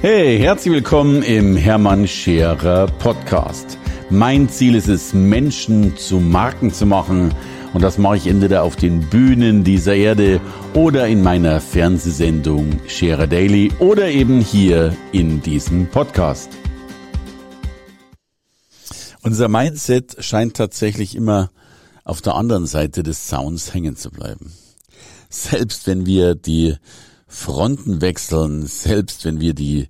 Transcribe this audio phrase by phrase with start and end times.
[0.00, 3.78] Hey, herzlich willkommen im Hermann Scherer Podcast.
[4.10, 7.34] Mein Ziel ist es, Menschen zu Marken zu machen.
[7.74, 10.40] Und das mache ich entweder auf den Bühnen dieser Erde
[10.72, 16.50] oder in meiner Fernsehsendung Scherer Daily oder eben hier in diesem Podcast.
[19.22, 21.50] Unser Mindset scheint tatsächlich immer
[22.04, 24.52] auf der anderen Seite des Zauns hängen zu bleiben.
[25.28, 26.76] Selbst wenn wir die
[27.28, 29.88] Fronten wechseln, selbst wenn wir die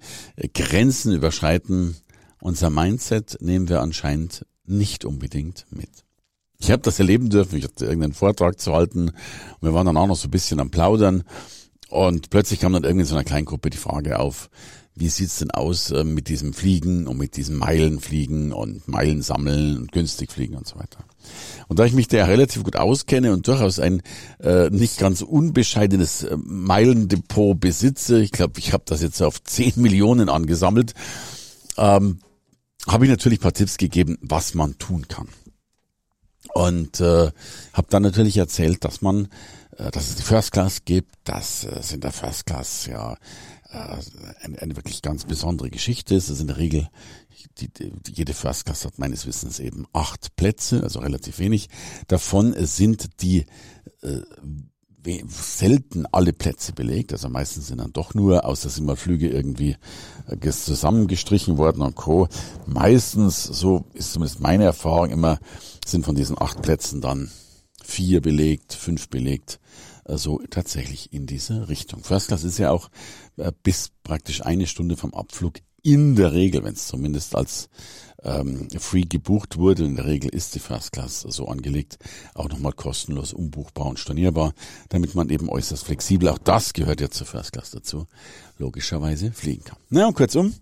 [0.54, 1.96] Grenzen überschreiten,
[2.40, 6.04] unser Mindset nehmen wir anscheinend nicht unbedingt mit.
[6.58, 9.12] Ich habe das erleben dürfen, ich hatte irgendeinen Vortrag zu halten.
[9.60, 11.22] Wir waren dann auch noch so ein bisschen am Plaudern.
[11.88, 14.50] Und plötzlich kam dann irgendwie in so einer kleinen Gruppe die Frage auf,
[14.98, 19.78] wie sieht's denn aus äh, mit diesem Fliegen und mit diesem Meilenfliegen und Meilen sammeln
[19.78, 21.04] und günstig fliegen und so weiter.
[21.68, 24.02] Und da ich mich da relativ gut auskenne und durchaus ein
[24.40, 29.74] äh, nicht ganz unbescheidenes äh, Meilendepot besitze, ich glaube, ich habe das jetzt auf 10
[29.76, 30.94] Millionen angesammelt,
[31.76, 32.20] ähm,
[32.86, 35.28] habe ich natürlich paar Tipps gegeben, was man tun kann.
[36.54, 37.30] Und äh,
[37.72, 39.28] habe dann natürlich erzählt, dass man,
[39.76, 43.16] äh, dass es die First Class gibt, dass es in der First Class ja äh,
[43.70, 46.28] eine, eine wirklich ganz besondere Geschichte ist.
[46.28, 46.88] Das ist in der Regel,
[47.58, 51.68] die, die, jede First Class hat meines Wissens eben acht Plätze, also relativ wenig.
[52.06, 53.46] Davon sind die
[54.02, 54.20] äh,
[55.28, 59.76] selten alle Plätze belegt, also meistens sind dann doch nur, außer sind mal Flüge irgendwie
[60.26, 62.28] äh, zusammengestrichen worden und Co.
[62.66, 65.38] Meistens, so ist zumindest meine Erfahrung immer,
[65.86, 67.30] sind von diesen acht Plätzen dann
[67.82, 69.60] vier belegt, fünf belegt
[70.16, 72.02] so tatsächlich in diese Richtung.
[72.02, 72.90] First Class ist ja auch
[73.36, 77.68] äh, bis praktisch eine Stunde vom Abflug in der Regel, wenn es zumindest als
[78.22, 81.98] ähm, Free gebucht wurde, in der Regel ist die First Class so angelegt,
[82.34, 84.54] auch nochmal kostenlos umbuchbar und stornierbar,
[84.88, 88.06] damit man eben äußerst flexibel, auch das gehört ja zur First Class dazu,
[88.58, 89.78] logischerweise fliegen kann.
[89.88, 90.52] Na und kurzum,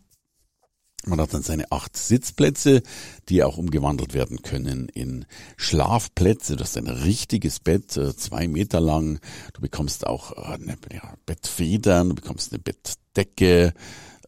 [1.06, 2.82] man hat dann seine acht Sitzplätze,
[3.28, 5.24] die auch umgewandelt werden können in
[5.56, 6.56] Schlafplätze.
[6.56, 9.20] Du hast ein richtiges Bett, äh, zwei Meter lang.
[9.54, 13.72] Du bekommst auch äh, eine ja, Bettfedern, du bekommst eine Bettdecke,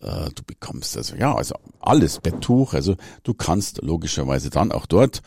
[0.01, 2.75] äh, du bekommst also ja, also alles Betttuch.
[2.75, 5.23] Also du kannst logischerweise dann auch dort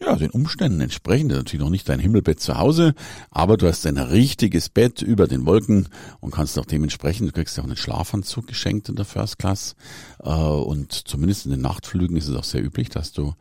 [0.00, 2.94] ja, den Umständen entsprechend, natürlich noch nicht dein Himmelbett zu Hause,
[3.30, 5.88] aber du hast ein richtiges Bett über den Wolken
[6.20, 9.74] und kannst auch dementsprechend, du kriegst ja auch einen Schlafanzug geschenkt in der First Class
[10.22, 13.34] äh, und zumindest in den Nachtflügen ist es auch sehr üblich, dass du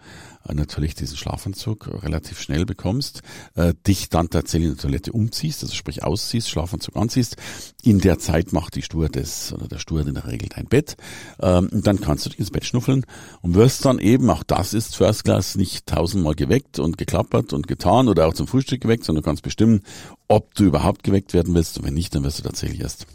[0.47, 3.22] äh, natürlich diesen Schlafanzug relativ schnell bekommst,
[3.55, 7.37] äh, dich dann tatsächlich in der Toilette umziehst, also sprich ausziehst, Schlafanzug anziehst.
[7.83, 10.97] In der Zeit macht die Stewardess oder der Steward in der Regel dein Bett.
[11.39, 13.05] Ähm, und dann kannst du dich ins Bett schnuffeln
[13.41, 17.67] und wirst dann eben, auch das ist First Class, nicht tausendmal geweckt und geklappert und
[17.67, 19.81] getan oder auch zum Frühstück geweckt, sondern du kannst bestimmen,
[20.28, 21.78] ob du überhaupt geweckt werden willst.
[21.78, 23.07] Und wenn nicht, dann wirst du tatsächlich erst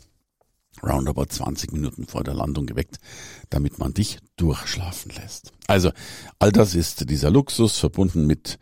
[0.82, 2.98] roundabout 20 Minuten vor der Landung geweckt,
[3.50, 5.52] damit man dich durchschlafen lässt.
[5.66, 5.90] Also
[6.38, 8.58] all das ist dieser Luxus verbunden mit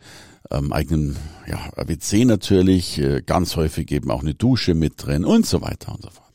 [0.51, 1.15] ähm, eigenen
[1.47, 5.93] ja, WC natürlich, äh, ganz häufig eben auch eine Dusche mit drin und so weiter
[5.93, 6.28] und so fort.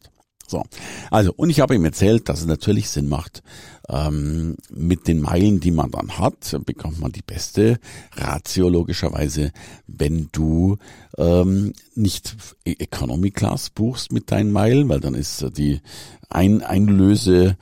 [0.46, 0.62] So,
[1.10, 3.42] also und ich habe ihm erzählt, dass es natürlich Sinn macht,
[3.88, 7.78] ähm, mit den Meilen, die man dann hat, bekommt man die beste
[8.12, 9.52] Ratio logischerweise,
[9.86, 10.76] wenn du
[11.18, 15.80] ähm, nicht Economy Class buchst mit deinen Meilen, weil dann ist die
[16.28, 17.56] Ein Einlöse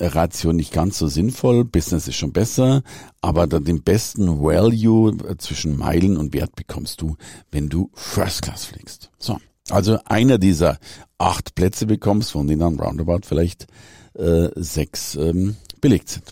[0.00, 2.82] Ratio nicht ganz so sinnvoll, Business ist schon besser,
[3.20, 7.16] aber dann den besten Value zwischen Meilen und Wert bekommst du,
[7.52, 9.10] wenn du First Class fliegst.
[9.18, 9.38] So.
[9.70, 10.78] Also einer dieser
[11.18, 13.66] acht Plätze bekommst, von denen dann roundabout vielleicht
[14.14, 16.24] äh, sechs ähm, belegt sind.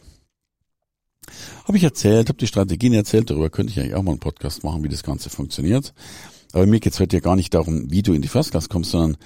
[1.65, 4.65] Habe ich erzählt, habe die Strategien erzählt, darüber könnte ich eigentlich auch mal einen Podcast
[4.65, 5.95] machen, wie das Ganze funktioniert.
[6.53, 8.69] Aber mir geht es heute ja gar nicht darum, wie du in die First Class
[8.69, 9.17] kommst, sondern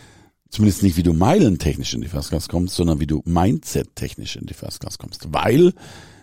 [0.51, 4.47] zumindest nicht, wie du meilentechnisch in die First Class kommst, sondern wie du Mindset-technisch in
[4.47, 5.33] die First Class kommst.
[5.33, 5.73] Weil,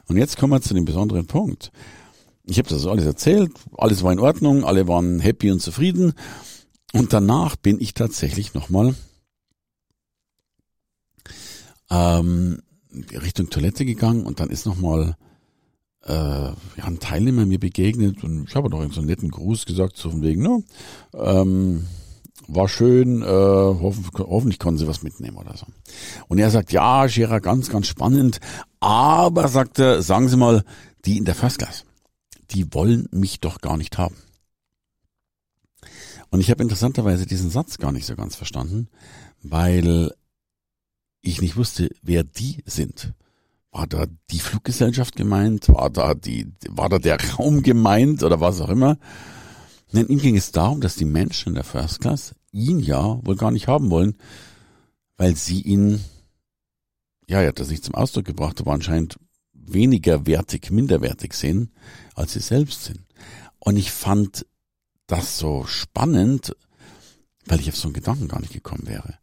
[0.07, 1.72] und jetzt kommen wir zu dem besonderen Punkt.
[2.45, 6.13] Ich habe das alles erzählt, alles war in Ordnung, alle waren happy und zufrieden.
[6.93, 8.95] Und danach bin ich tatsächlich nochmal
[11.90, 12.61] ähm,
[13.11, 15.17] Richtung Toilette gegangen und dann ist nochmal
[16.05, 19.97] äh, ja, ein Teilnehmer mir begegnet und ich habe noch so einen netten Gruß gesagt,
[19.97, 20.63] so von wegen, ne,
[21.16, 21.87] ähm,
[22.47, 25.66] war schön, äh, hoffen, hoffentlich konnten sie was mitnehmen oder so.
[26.28, 28.39] Und er sagt, ja, Scherer, ganz, ganz spannend,
[28.79, 30.63] aber, sagt er, sagen Sie mal,
[31.05, 31.85] die in der First Class,
[32.51, 34.16] die wollen mich doch gar nicht haben.
[36.34, 38.88] Und ich habe interessanterweise diesen Satz gar nicht so ganz verstanden,
[39.44, 40.12] weil
[41.22, 43.14] ich nicht wusste, wer die sind.
[43.70, 45.70] War da die Fluggesellschaft gemeint?
[45.70, 48.97] War da die, war da der Raum gemeint oder was auch immer?
[49.91, 53.35] Nein, ihm ging es darum, dass die Menschen in der First Class ihn ja wohl
[53.35, 54.16] gar nicht haben wollen,
[55.18, 56.03] weil sie ihn
[57.30, 59.20] ja, er hat das nicht zum Ausdruck gebracht, aber anscheinend
[59.53, 61.72] weniger wertig, minderwertig sehen,
[62.16, 63.02] als sie selbst sind.
[63.59, 64.47] Und ich fand
[65.08, 66.55] das so spannend,
[67.46, 69.17] weil ich auf so einen Gedanken gar nicht gekommen wäre.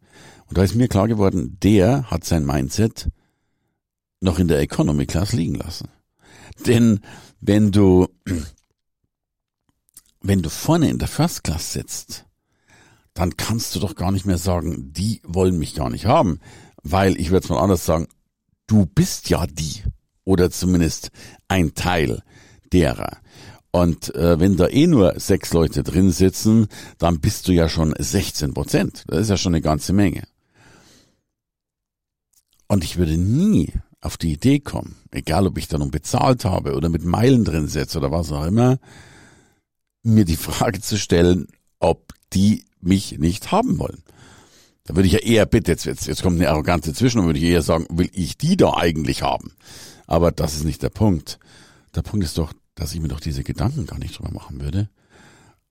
[0.47, 3.09] Und da ist mir klar geworden, der hat sein Mindset
[4.19, 5.89] noch in der Economy Class liegen lassen.
[6.65, 6.99] Denn
[7.39, 8.07] wenn du,
[10.21, 12.25] wenn du vorne in der First Class sitzt,
[13.13, 16.39] dann kannst du doch gar nicht mehr sagen, die wollen mich gar nicht haben.
[16.83, 18.07] Weil, ich würde es mal anders sagen,
[18.67, 19.83] du bist ja die.
[20.23, 21.11] Oder zumindest
[21.47, 22.23] ein Teil
[22.71, 23.17] derer.
[23.71, 27.93] Und äh, wenn da eh nur sechs Leute drin sitzen, dann bist du ja schon
[27.97, 29.05] 16 Prozent.
[29.07, 30.23] Das ist ja schon eine ganze Menge.
[32.67, 36.75] Und ich würde nie auf die Idee kommen, egal ob ich da nun bezahlt habe
[36.75, 38.79] oder mit Meilen drin setze oder was auch immer,
[40.03, 41.47] mir die Frage zu stellen,
[41.79, 44.03] ob die mich nicht haben wollen.
[44.85, 47.45] Da würde ich ja eher, bitte, jetzt, jetzt, jetzt kommt eine arrogante Zwischen, würde ich
[47.45, 49.53] eher sagen, will ich die da eigentlich haben?
[50.07, 51.39] Aber das ist nicht der Punkt.
[51.95, 54.89] Der Punkt ist doch, dass ich mir doch diese Gedanken gar nicht drüber machen würde.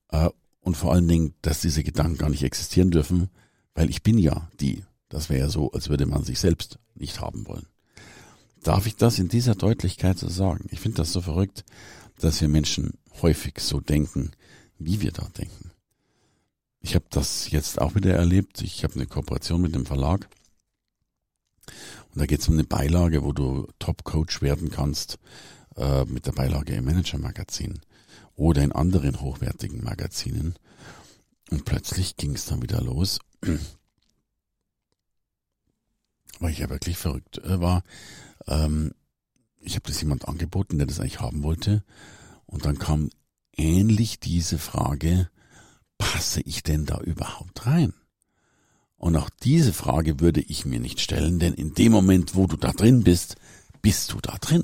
[0.09, 0.29] Äh,
[0.61, 3.29] und vor allen Dingen, dass diese Gedanken gar nicht existieren dürfen,
[3.73, 4.83] weil ich bin ja die.
[5.09, 7.65] Das wäre ja so, als würde man sich selbst nicht haben wollen.
[8.63, 10.67] Darf ich das in dieser Deutlichkeit so sagen?
[10.69, 11.65] Ich finde das so verrückt,
[12.19, 14.31] dass wir Menschen häufig so denken,
[14.77, 15.71] wie wir da denken.
[16.79, 18.61] Ich habe das jetzt auch wieder erlebt.
[18.61, 20.29] Ich habe eine Kooperation mit dem Verlag.
[22.13, 25.17] Und da geht es um eine Beilage, wo du Top-Coach werden kannst
[25.77, 27.79] äh, mit der Beilage im Manager-Magazin
[28.35, 30.55] oder in anderen hochwertigen Magazinen.
[31.49, 33.19] Und plötzlich ging es dann wieder los,
[36.39, 37.83] weil ich ja wirklich verrückt äh, war.
[38.47, 38.93] Ähm,
[39.59, 41.83] ich habe das jemand angeboten, der das eigentlich haben wollte.
[42.45, 43.09] Und dann kam
[43.55, 45.29] ähnlich diese Frage,
[45.97, 47.93] passe ich denn da überhaupt rein?
[48.97, 52.55] Und auch diese Frage würde ich mir nicht stellen, denn in dem Moment, wo du
[52.55, 53.35] da drin bist,
[53.81, 54.63] bist du da drin.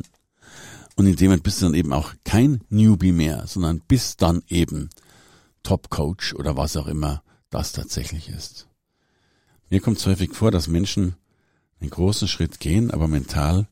[0.98, 4.42] Und in dem Moment bist du dann eben auch kein Newbie mehr, sondern bist dann
[4.48, 4.90] eben
[5.62, 8.68] Top Coach oder was auch immer das tatsächlich ist.
[9.70, 11.16] Mir kommt es häufig vor, dass Menschen
[11.80, 13.68] einen großen Schritt gehen, aber mental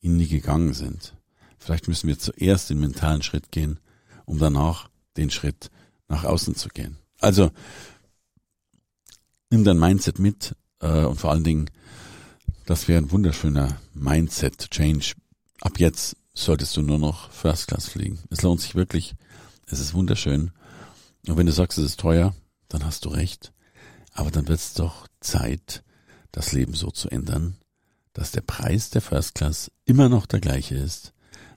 [0.00, 1.14] ihn nie gegangen sind.
[1.58, 3.78] Vielleicht müssen wir zuerst den mentalen Schritt gehen,
[4.24, 4.88] um danach
[5.18, 5.70] den Schritt
[6.08, 6.96] nach außen zu gehen.
[7.18, 7.50] Also
[9.50, 11.68] nimm dein Mindset mit äh, und vor allen Dingen,
[12.64, 15.12] das wäre ein wunderschöner Mindset-Change.
[15.60, 18.18] Ab jetzt solltest du nur noch First Class fliegen.
[18.30, 19.14] Es lohnt sich wirklich.
[19.66, 20.52] Es ist wunderschön.
[21.26, 22.34] Und wenn du sagst, es ist teuer,
[22.68, 23.52] dann hast du recht.
[24.12, 25.82] Aber dann wird es doch Zeit,
[26.32, 27.56] das Leben so zu ändern,
[28.12, 31.12] dass der Preis der First Class immer noch der gleiche ist,